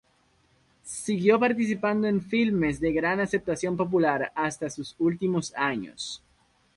[0.83, 6.23] Siguió participando en filmes de gran aceptación popular hasta sus últimos años.